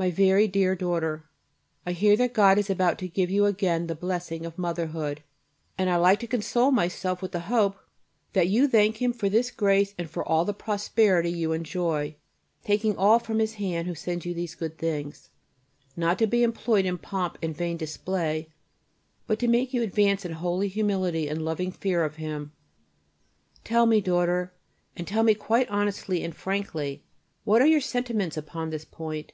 [0.00, 1.24] MY VERY DEAR DAUGHTER,
[1.84, 5.24] I hear that God is about to give you again the blessing of motherhood,
[5.76, 7.74] and I like to console myself with the hope
[8.32, 12.14] that you thank Him for this grace and for all the prosperity you enjoy,
[12.62, 15.30] taking all from His hand who sends you these good things,
[15.96, 18.50] not to be employed in pomp and vain display,
[19.26, 22.52] but to make you advance in holy humility and loving fear of Him.
[23.64, 24.52] Tell me, daughter,
[24.96, 27.02] and tell me quite honestly and frankly,
[27.42, 29.32] what are your sentiments upon this point?